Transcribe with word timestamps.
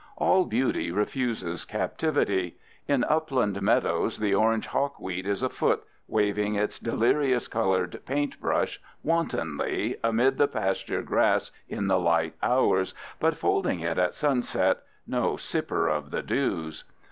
All 0.17 0.45
beauty 0.45 0.89
refuses 0.91 1.63
captivity. 1.63 2.57
In 2.87 3.03
upland 3.03 3.61
meadows 3.61 4.17
the 4.17 4.33
orange 4.33 4.65
hawkweed 4.69 5.27
is 5.27 5.43
afoot, 5.43 5.83
waving 6.07 6.55
its 6.55 6.79
delirious 6.79 7.47
colored 7.47 8.01
"paint 8.03 8.41
brush" 8.41 8.81
wantonly 9.03 9.97
amid 10.03 10.39
the 10.39 10.47
pasture 10.47 11.03
grass 11.03 11.51
in 11.69 11.85
the 11.85 11.99
light 11.99 12.33
hours, 12.41 12.95
but 13.19 13.37
folding 13.37 13.81
it 13.81 13.99
at 13.99 14.15
sunset, 14.15 14.79
no 15.05 15.33
sipper 15.35 15.87
of 15.95 16.09
the 16.09 16.23
dews. 16.23 16.83